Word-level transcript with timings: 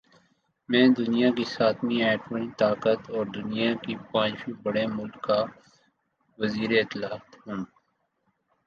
میں 0.69 0.87
دنیا 0.99 1.29
کی 1.37 1.45
ساتویں 1.55 2.01
ایٹمی 2.03 2.45
طاقت 2.59 3.01
اور 3.15 3.25
دنیا 3.37 3.69
کے 3.83 3.93
پانچویں 4.11 4.57
بڑے 4.63 4.85
مُلک 4.97 5.15
کا 5.27 5.39
وزیراطلاعات 6.39 7.27
ہوں 7.43 7.61